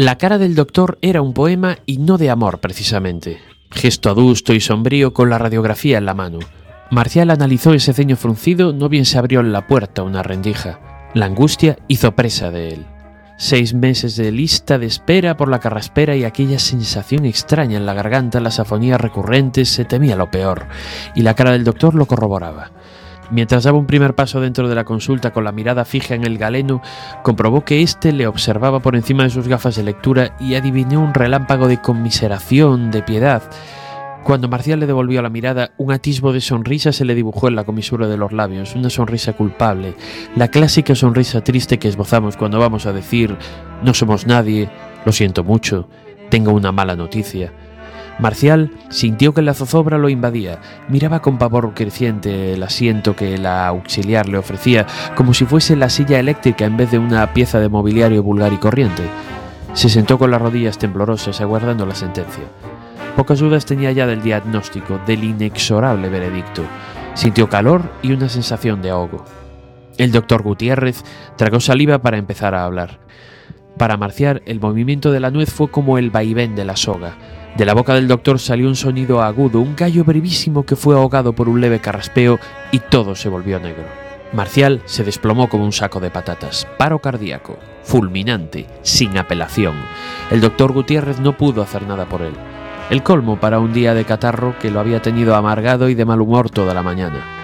[0.00, 3.38] La cara del doctor era un poema y no de amor precisamente.
[3.70, 6.38] Gesto adusto y sombrío con la radiografía en la mano.
[6.90, 11.10] Marcial analizó ese ceño fruncido, no bien se abrió en la puerta una rendija.
[11.12, 12.86] La angustia hizo presa de él.
[13.36, 17.92] Seis meses de lista de espera por la carraspera y aquella sensación extraña en la
[17.92, 20.66] garganta, las afonías recurrentes, se temía lo peor,
[21.14, 22.70] y la cara del doctor lo corroboraba.
[23.30, 26.36] Mientras daba un primer paso dentro de la consulta con la mirada fija en el
[26.36, 26.82] galeno,
[27.22, 31.14] comprobó que éste le observaba por encima de sus gafas de lectura y adivinó un
[31.14, 33.42] relámpago de conmiseración, de piedad.
[34.24, 37.64] Cuando Marcial le devolvió la mirada, un atisbo de sonrisa se le dibujó en la
[37.64, 39.94] comisura de los labios, una sonrisa culpable,
[40.36, 43.36] la clásica sonrisa triste que esbozamos cuando vamos a decir
[43.82, 44.68] no somos nadie,
[45.06, 45.88] lo siento mucho,
[46.28, 47.52] tengo una mala noticia.
[48.20, 53.66] Marcial sintió que la zozobra lo invadía, miraba con pavor creciente el asiento que la
[53.66, 57.68] auxiliar le ofrecía, como si fuese la silla eléctrica en vez de una pieza de
[57.68, 59.04] mobiliario vulgar y corriente.
[59.72, 62.44] Se sentó con las rodillas temblorosas aguardando la sentencia.
[63.16, 66.62] Pocas dudas tenía ya del diagnóstico, del inexorable veredicto.
[67.14, 69.24] Sintió calor y una sensación de ahogo.
[69.96, 71.04] El doctor Gutiérrez
[71.36, 73.00] tragó saliva para empezar a hablar.
[73.76, 77.16] Para Marcial, el movimiento de la nuez fue como el vaivén de la soga.
[77.56, 81.34] De la boca del doctor salió un sonido agudo, un gallo brevísimo que fue ahogado
[81.34, 82.38] por un leve carraspeo
[82.72, 83.84] y todo se volvió negro.
[84.32, 86.68] Marcial se desplomó como un saco de patatas.
[86.78, 89.74] Paro cardíaco, fulminante, sin apelación.
[90.30, 92.34] El doctor Gutiérrez no pudo hacer nada por él.
[92.90, 96.20] El colmo para un día de catarro que lo había tenido amargado y de mal
[96.20, 97.39] humor toda la mañana.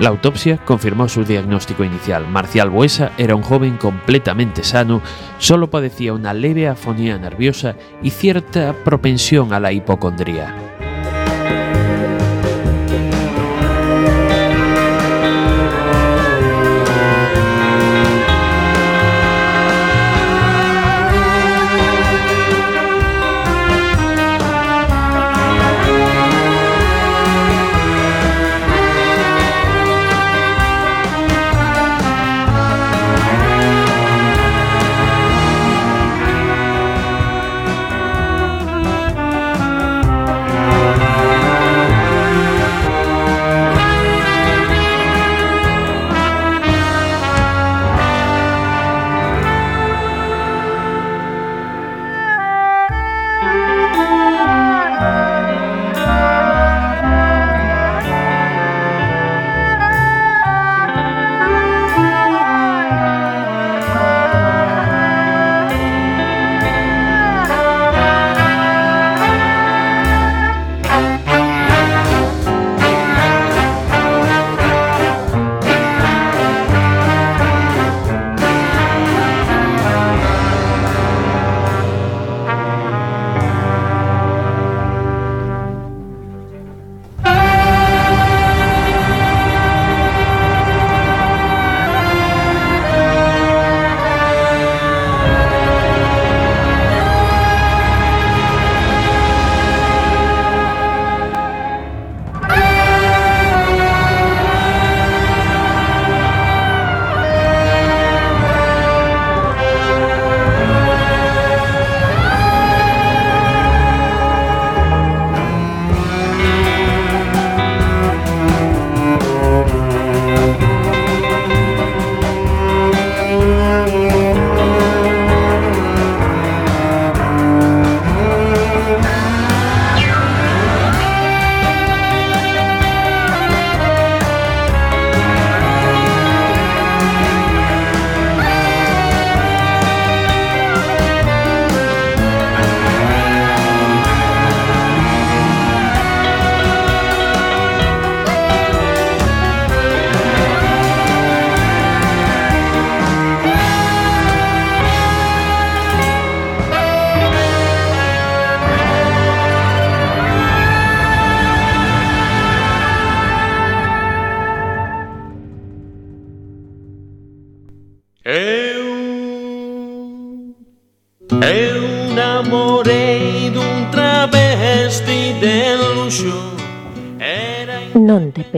[0.00, 2.26] La autopsia confirmó su diagnóstico inicial.
[2.26, 5.00] Marcial Buesa era un joven completamente sano,
[5.38, 10.56] solo padecía una leve afonía nerviosa y cierta propensión a la hipocondría.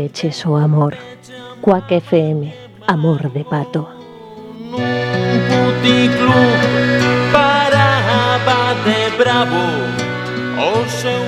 [0.04, 0.94] Peches o amor.
[1.62, 2.54] Cuac FM,
[2.86, 3.88] amor de pato.
[7.32, 9.64] paraba de bravo
[10.60, 11.24] o seu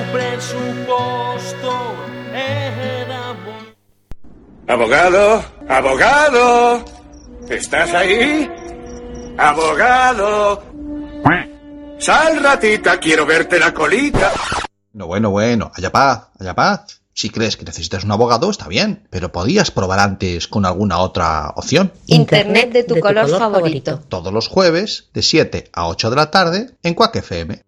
[2.35, 3.35] era
[4.69, 6.85] Abogado, abogado,
[7.49, 8.51] ¿estás ahí?
[9.39, 10.63] Abogado.
[11.99, 14.31] Sal, ratita, quiero verte la colita.
[14.93, 17.06] No, bueno, bueno, allá paz, allá paz.
[17.17, 21.49] Si crees que necesitas un abogado, está bien, pero podías probar antes con alguna otra
[21.57, 21.91] opción.
[22.09, 24.03] Internet de tu, color, favorito.
[24.07, 27.63] Todos los jueves, de 7 a 8 de la tarde, en Quack FM.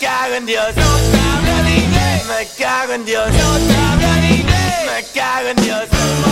[0.00, 0.66] Cago en Dios.
[0.76, 2.24] No te hablo en inglés.
[2.26, 3.26] Me cago en Dios.
[3.26, 4.74] No te hablo en inglés.
[4.86, 6.31] Me cago en Dios.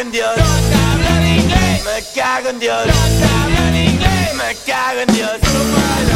[0.00, 0.36] Cago en Dios.
[0.36, 2.86] No te hablo en inglés, me cago en Dios.
[2.86, 6.09] No te hablo en inglés, me cago en Dios.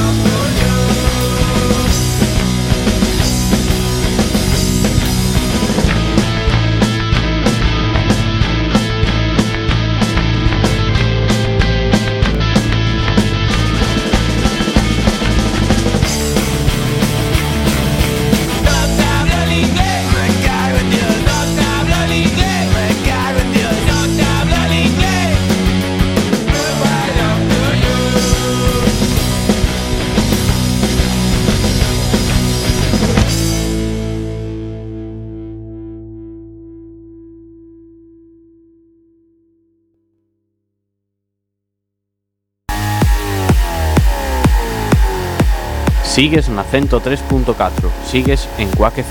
[46.15, 49.03] Sigues na 103.4, sigues en Quack.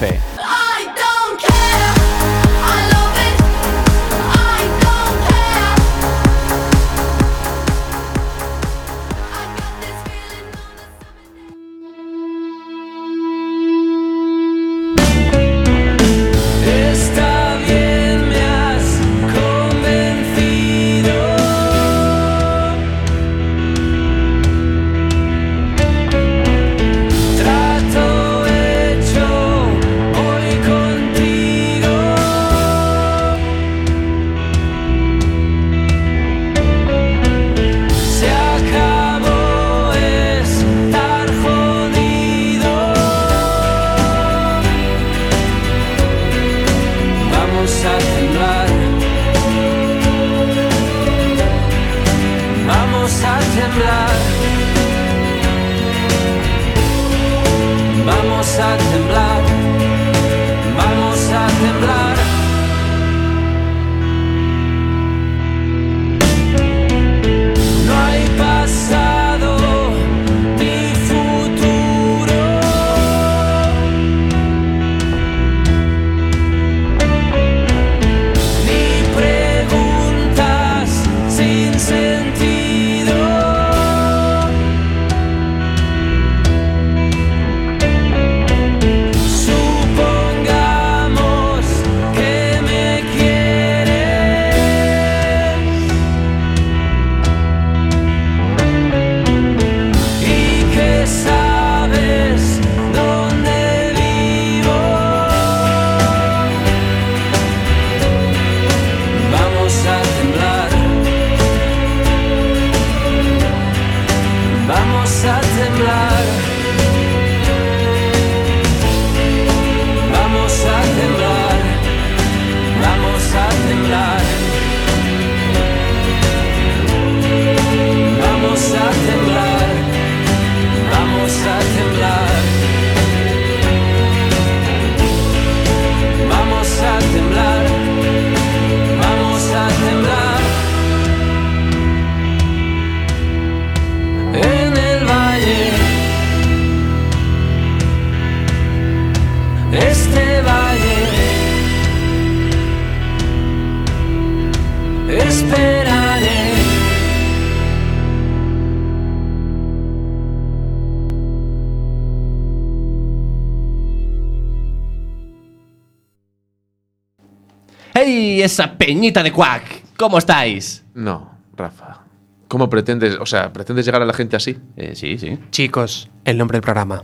[168.54, 169.96] Esa peñita de Quack!
[169.98, 170.86] ¿Cómo estáis?
[170.94, 172.02] No, Rafa.
[172.48, 174.58] ¿Cómo pretendes, o sea, pretendes llegar a la gente así?
[174.78, 175.40] Eh, sí, sí.
[175.50, 177.04] Chicos, el nombre del programa.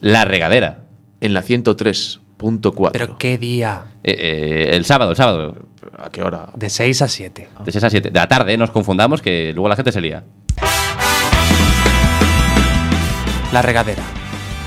[0.00, 0.84] La regadera.
[1.22, 2.90] En la 103.4.
[2.92, 3.84] ¿Pero qué día?
[4.04, 5.56] Eh, eh, el sábado, el sábado.
[5.96, 6.50] ¿A qué hora?
[6.54, 7.48] De 6 a 7.
[7.64, 8.10] De 6 a 7.
[8.10, 10.24] De la tarde, no nos confundamos, que luego la gente se lía.
[13.50, 14.02] La Regadera.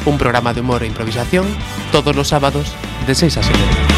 [0.05, 1.45] Un programa de humor e improvisación
[1.91, 2.73] todos los sábados
[3.05, 3.94] de 6 a 7.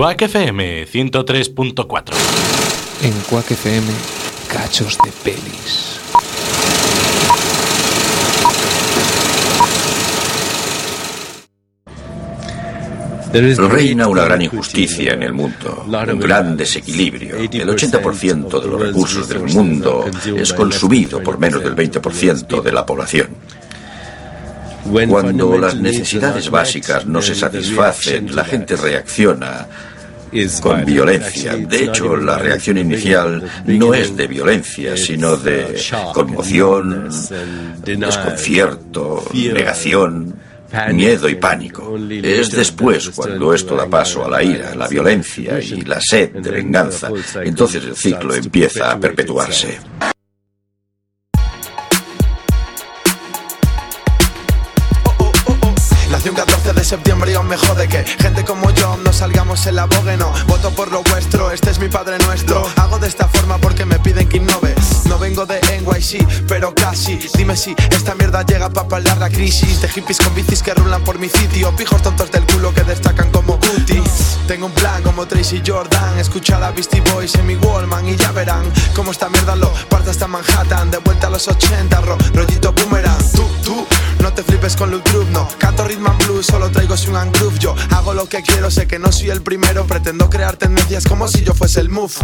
[0.00, 2.14] Quack FM 103.4.
[3.02, 3.86] En Quack FM,
[4.50, 6.00] cachos de pelis.
[13.58, 17.36] Reina una gran injusticia en el mundo, un gran desequilibrio.
[17.36, 22.86] El 80% de los recursos del mundo es consumido por menos del 20% de la
[22.86, 23.36] población.
[25.08, 29.68] Cuando las necesidades básicas no se satisfacen, la gente reacciona
[30.60, 31.56] con violencia.
[31.56, 35.80] De hecho, la reacción inicial no es de violencia, sino de
[36.12, 37.08] conmoción,
[37.84, 40.34] desconcierto, negación,
[40.92, 41.96] miedo y pánico.
[42.22, 46.50] Es después, cuando esto da paso a la ira, la violencia y la sed de
[46.50, 47.10] venganza,
[47.42, 49.78] entonces el ciclo empieza a perpetuarse.
[56.90, 60.32] Septiembre y aún me jode que gente como yo no salgamos en la bogue, no.
[60.48, 62.66] Voto por lo vuestro, este es mi padre nuestro.
[62.76, 64.74] Hago de esta forma porque me piden que innove
[65.04, 67.16] No vengo de NYC, pero casi.
[67.36, 71.02] Dime si esta mierda llega para paliar la crisis De hippies con bicis que rulan
[71.04, 71.70] por mi sitio.
[71.76, 76.18] Pijos tontos del culo que destacan como cuties Tengo un plan como Tracy Jordan.
[76.18, 78.64] Escuchar a Beastie Boys en mi Wallman Y ya verán
[78.96, 80.90] cómo esta mierda lo parte hasta Manhattan.
[80.90, 83.18] De vuelta a los 80, ro- rollito boomerang.
[83.32, 83.86] Tú, tú,
[84.20, 85.46] no te flipes con Luke Group, no.
[85.58, 87.58] Canto rhythm and blues, solo traigo and groove.
[87.58, 89.86] Yo hago lo que quiero, sé que no soy el primero.
[89.86, 92.14] Pretendo crear tendencias como si yo fuese el move.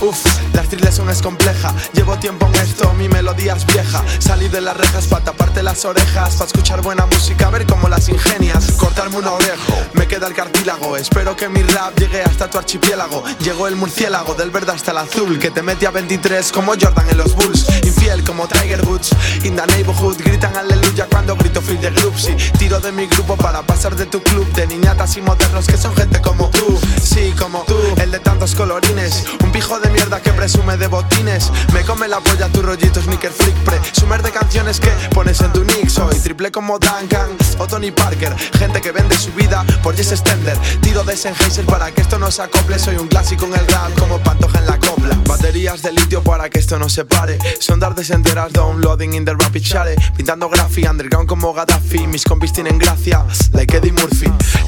[0.00, 0.18] Uf,
[0.54, 1.74] la son es compleja.
[1.92, 4.02] Llevo tiempo en esto, mi melodía es vieja.
[4.18, 8.08] Salí de las rejas para taparte las orejas Para escuchar buena música, ver cómo las
[8.08, 8.72] ingenias.
[8.72, 10.96] Cortarme un orejo, me queda el cartílago.
[10.96, 13.22] Espero que mi rap llegue hasta tu archipiélago.
[13.40, 17.08] Llegó el murciélago, del verde hasta el azul Que te mete a 23 como Jordan
[17.10, 17.66] en los Bulls.
[17.84, 19.10] Infiel como Tiger Woods
[19.44, 22.18] In the neighborhood, gritan aleluya cuando grito free de group.
[22.18, 25.76] Sí, tiro de mi grupo para pasar de tu club De niñatas y modernos que
[25.76, 26.78] son gente como tú.
[27.02, 29.24] Sí, como tú, el de tantos colorines.
[29.42, 31.50] Un pijo de mierda que presume de botines.
[31.72, 35.64] Me come la polla tu rollito sneaker freak Presumer de canciones que pones en tu
[35.64, 35.88] nick.
[35.88, 38.34] Soy triple como Duncan o Tony Parker.
[38.58, 40.56] Gente que vende su vida por Jess Stender.
[40.80, 42.78] Tiro de Sennheiser para que esto no se acople.
[42.78, 45.18] Soy un clásico en el rap como Pantoja en la copla.
[45.26, 47.38] Baterías de litio para que esto no se pare.
[47.58, 49.96] Son tardes enteras downloading in the rapid share.
[50.16, 52.06] Pintando graffiti underground como Gaddafi.
[52.06, 53.79] Mis compis tienen gracia, like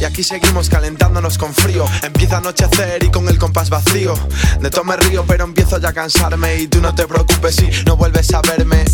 [0.01, 1.85] Y aquí seguimos calentándonos con frío.
[2.03, 4.15] Empieza a anochecer y con el compás vacío.
[4.61, 6.57] De todo me río pero empiezo ya a cansarme.
[6.57, 8.85] Y tú no te preocupes si no vuelves a verme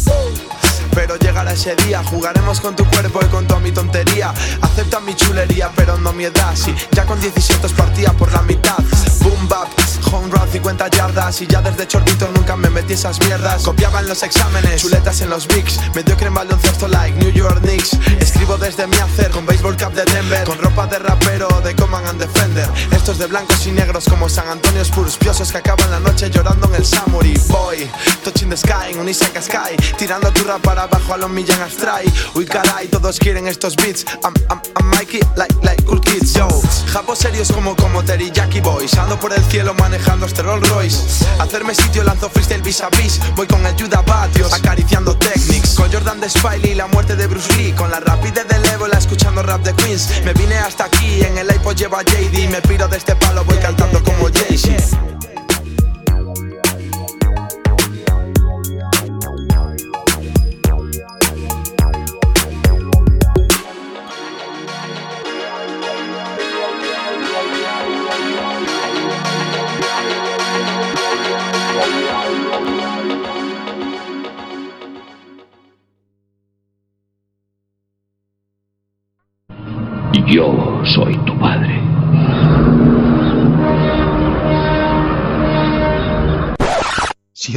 [0.94, 4.32] pero llegará ese día, jugaremos con tu cuerpo y con toda mi tontería.
[4.60, 6.54] Acepta mi chulería, pero no mi edad.
[6.54, 8.78] Sí, ya con 17 partía por la mitad.
[9.20, 9.68] Boom bap,
[10.10, 11.40] home run 50 yardas.
[11.42, 13.62] Y ya desde chorrito nunca me metí esas mierdas.
[13.62, 15.78] Copiaba en los exámenes, chuletas en los bigs.
[15.94, 17.94] Mediocre en baloncesto like New York Knicks.
[18.20, 20.44] Escribo desde mi hacer con baseball cap de Denver.
[20.44, 22.68] Con ropa de rapero de Command and Defender.
[22.92, 25.16] Estos de blancos y negros como San Antonio Spurs.
[25.16, 27.34] Piosos que acaban la noche llorando en el Samuri.
[27.48, 27.90] Boy,
[28.24, 29.76] touching the sky, en un Sky.
[29.96, 32.12] Tirando tu rap para abajo a los Millan Astray.
[32.34, 34.04] Uy, caray, todos quieren estos beats.
[34.22, 36.46] I'm, I'm, I'm Mikey, like, like cool kids, yo.
[36.92, 38.92] Japos serios como como Terry Jackie Boys.
[38.98, 41.24] Ando por el cielo manejando este Rolls Royce.
[41.38, 43.18] Hacerme sitio, lanzo freestyle vis a vis.
[43.34, 45.74] Voy con el Judah Batios, acariciando technics.
[45.74, 47.72] Con Jordan de Spiley, la muerte de Bruce Lee.
[47.72, 50.22] Con la rapidez del ébola, escuchando rap de Queens.
[50.26, 52.50] Me vine hasta aquí, en el iPod lleva JD.
[52.50, 55.37] Me piro de este palo, voy cantando como Jay-Z.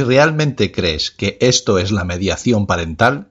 [0.02, 3.28] Si realmente crees que esto es la mediación parental,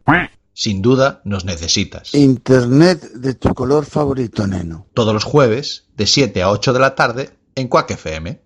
[0.53, 2.15] sin duda nos necesitas.
[2.15, 4.87] Internet de tu color favorito, neno.
[4.93, 8.39] Todos los jueves, de 7 a 8 de la tarde, en Quack FM.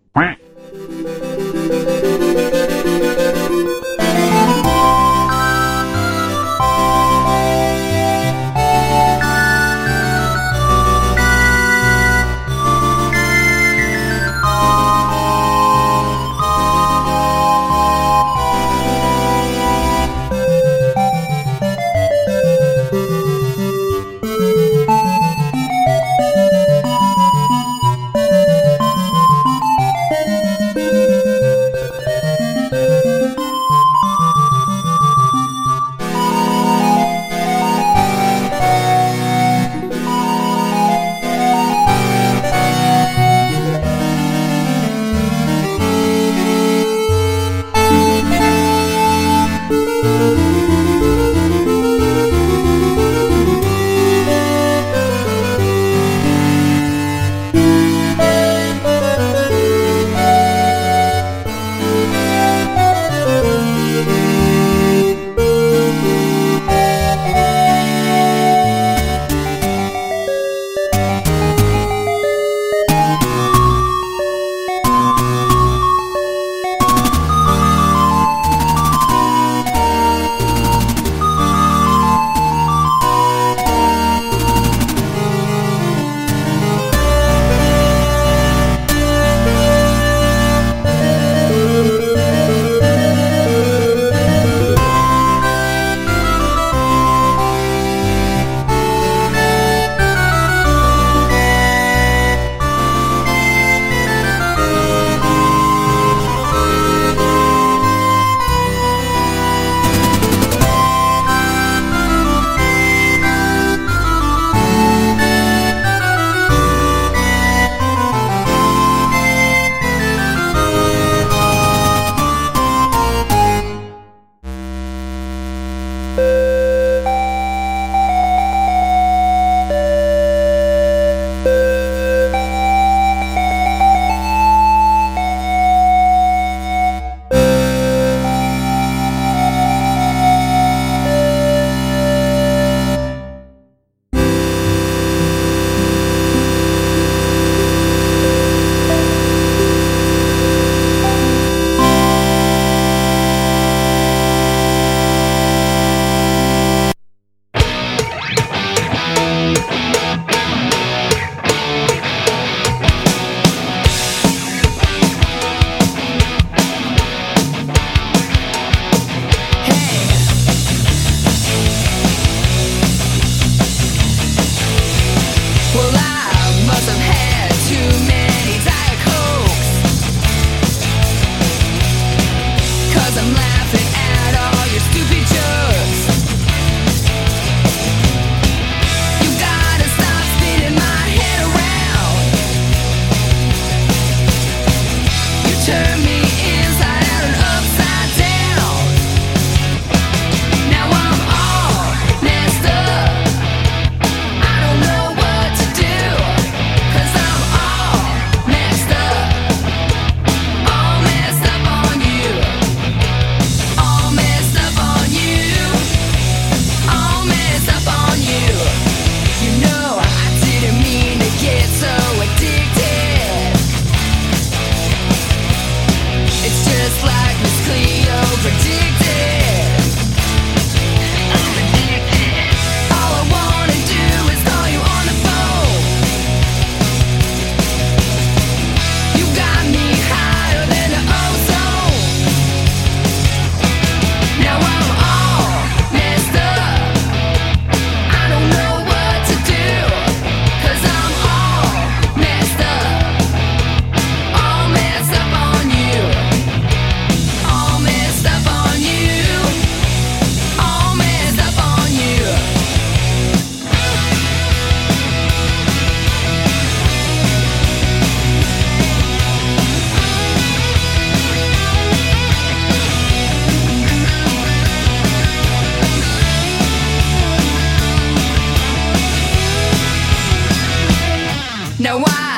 [281.77, 282.35] No, I.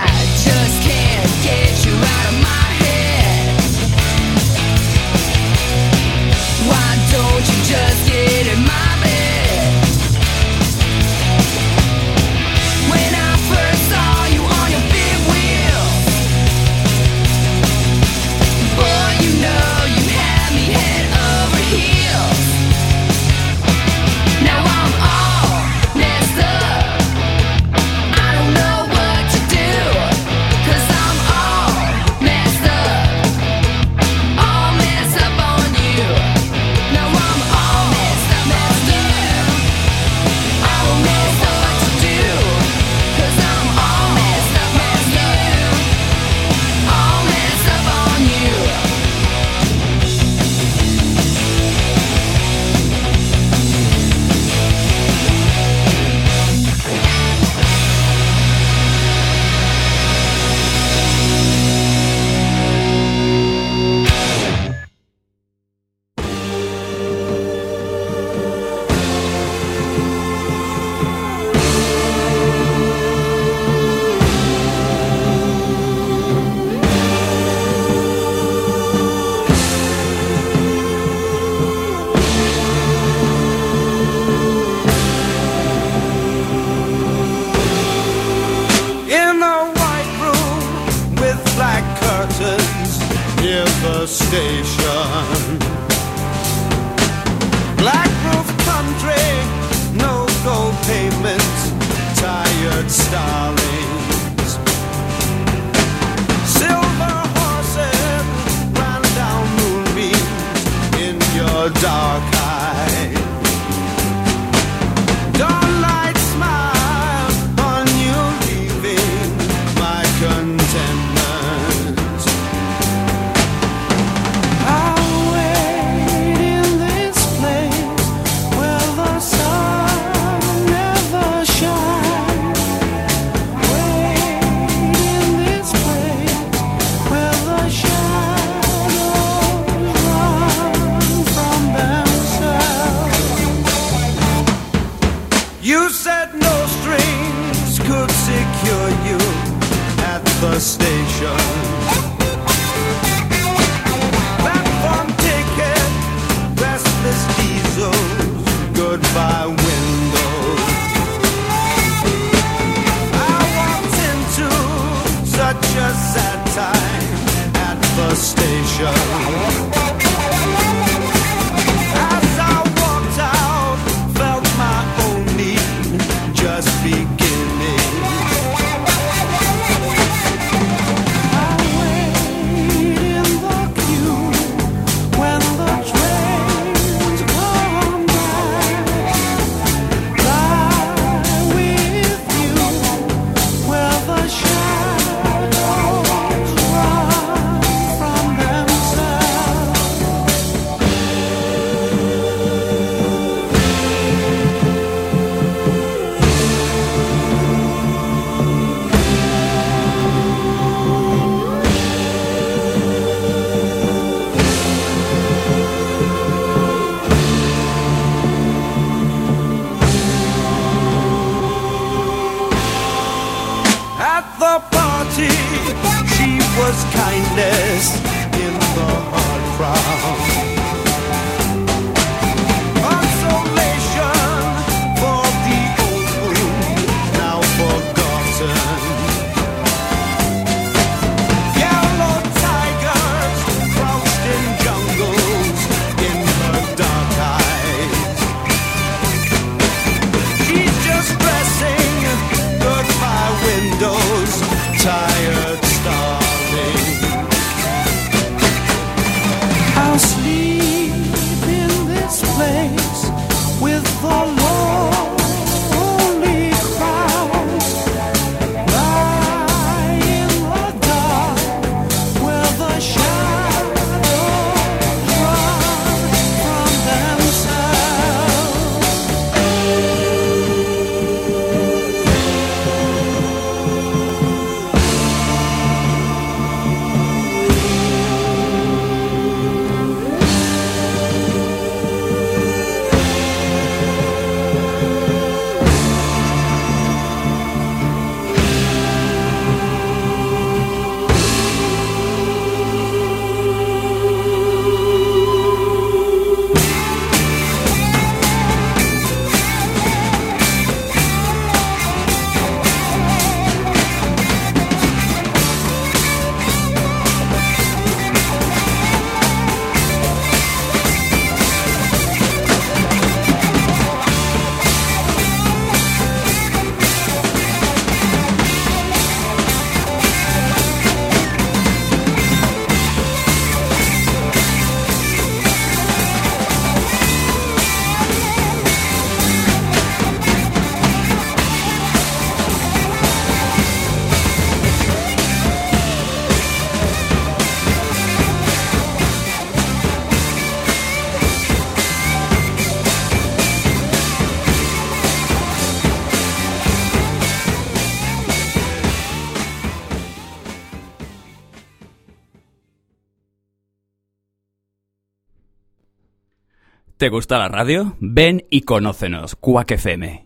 [367.08, 367.96] ¿Te gusta la radio?
[368.02, 370.26] Ven y conócenos, Cuac FM.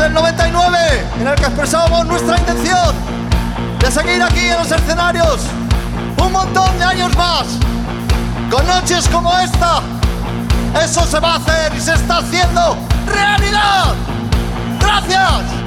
[0.00, 0.78] del 99
[1.20, 2.96] en el que expresábamos nuestra intención
[3.78, 5.46] de seguir aquí en los escenarios
[6.16, 7.46] un montón de años más
[8.50, 10.01] con noches como esta
[10.80, 13.94] eso se va a hacer y se está haciendo realidad.
[14.80, 15.61] Gracias.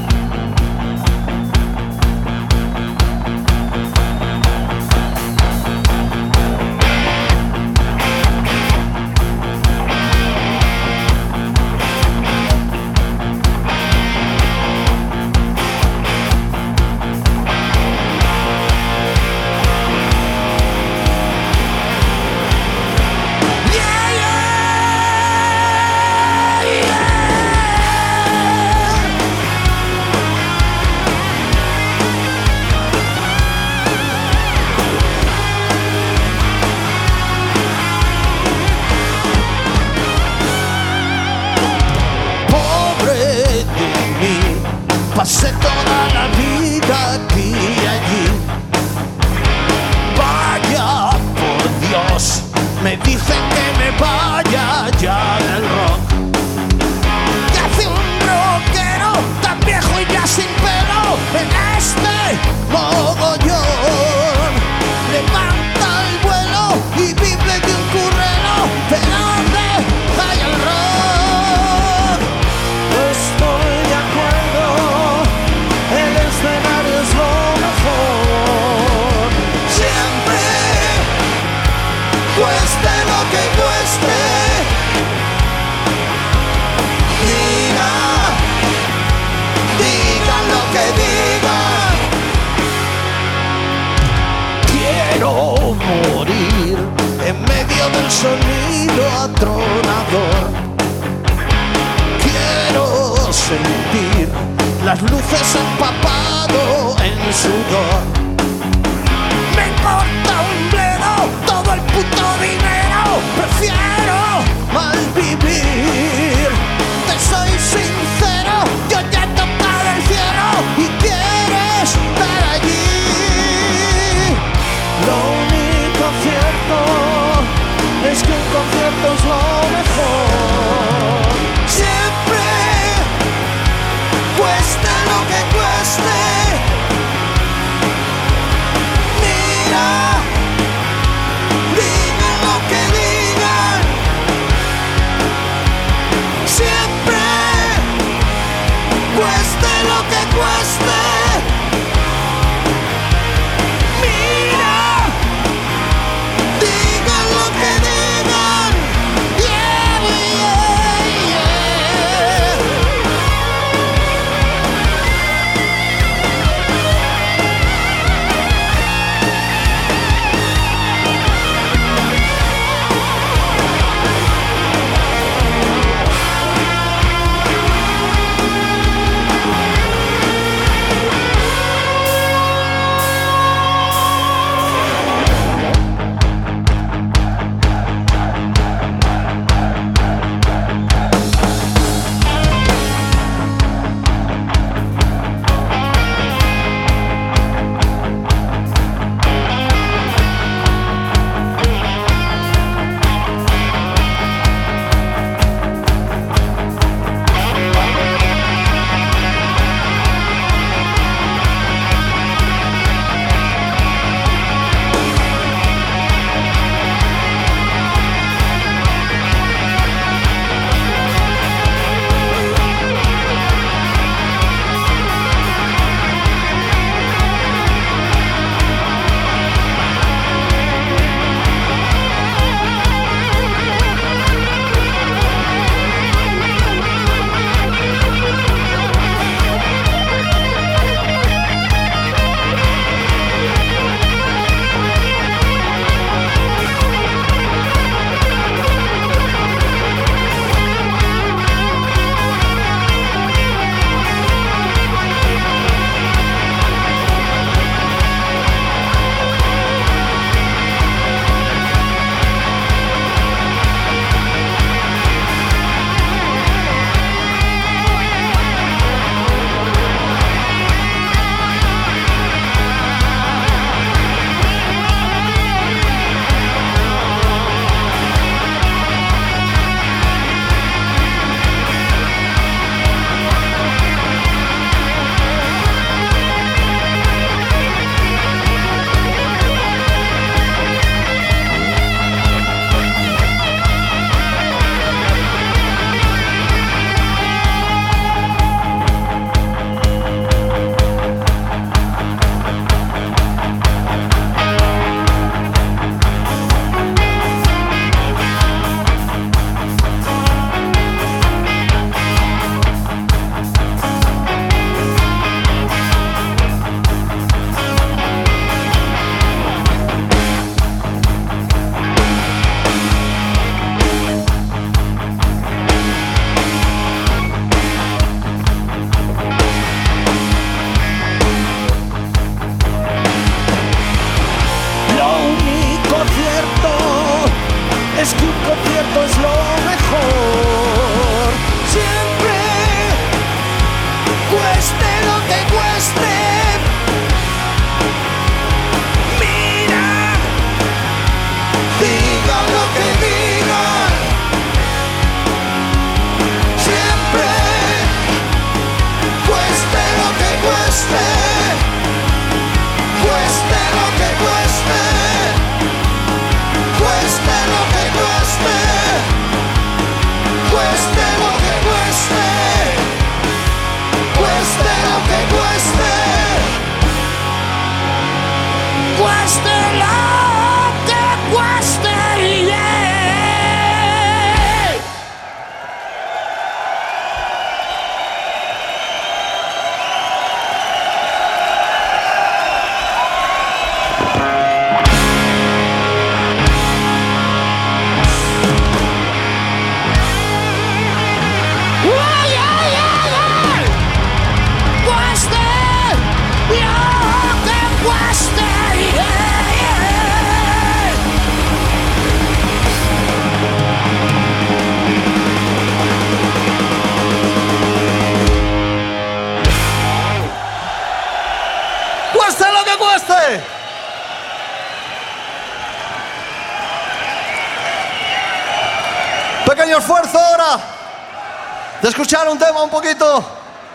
[431.85, 433.23] De escuchar un tema un poquito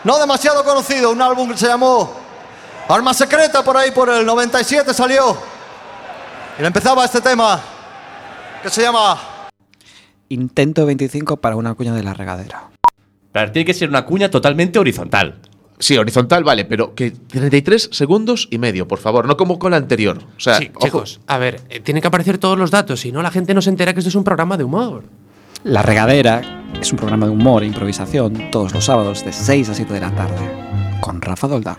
[0.03, 2.13] no demasiado conocido, un álbum que se llamó
[2.89, 5.37] Arma Secreta por ahí por el 97 salió.
[6.59, 7.61] Y le empezaba este tema
[8.65, 9.17] que se llama
[10.29, 12.71] Intento 25 para una cuña de la regadera.
[13.31, 15.39] Pero tiene que ser una cuña totalmente horizontal.
[15.79, 19.77] Sí, horizontal, vale, pero que 33 segundos y medio, por favor, no como con la
[19.77, 20.19] anterior.
[20.37, 20.85] O sea, Sí, ojo.
[20.85, 23.63] chicos, a ver, eh, tienen que aparecer todos los datos, si no la gente no
[23.63, 25.05] se entera que esto es un programa de humor.
[25.65, 26.41] La regadera
[26.81, 30.01] es un programa de humor e improvisación todos los sábados de 6 a 7 de
[30.01, 30.41] la tarde.
[31.03, 31.77] Con Rafa Doldán.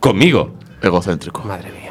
[0.00, 0.54] Conmigo.
[0.80, 1.42] Egocéntrico.
[1.42, 1.87] Madre mía.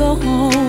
[0.00, 0.59] Go home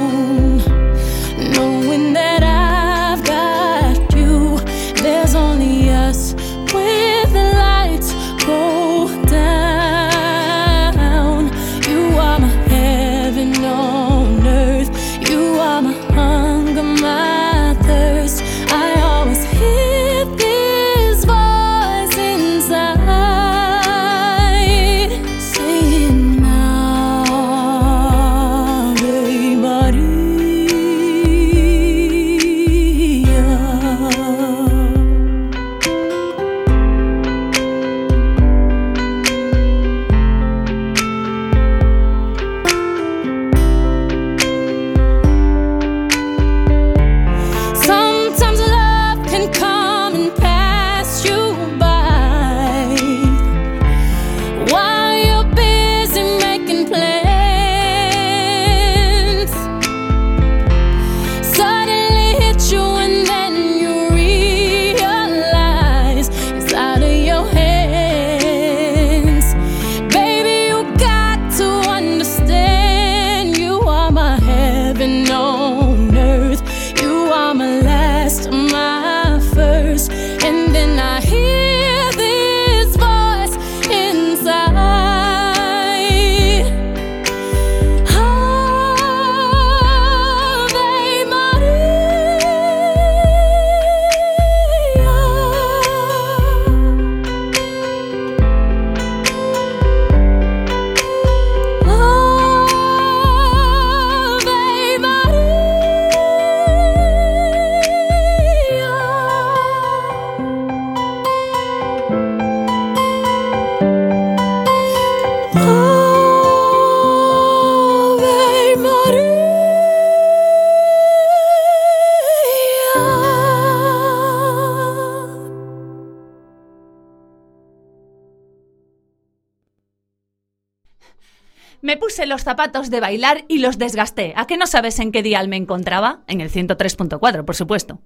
[132.01, 134.33] puse los zapatos de bailar y los desgasté.
[134.35, 136.23] ¿A qué no sabes en qué dial me encontraba?
[136.27, 137.99] En el 103.4, por supuesto.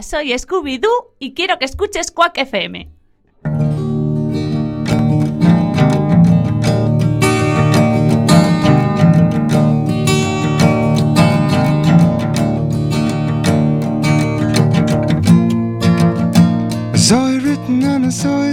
[0.02, 2.90] Soy Scooby-Doo y quiero que escuches Quack FM.
[18.10, 18.50] saw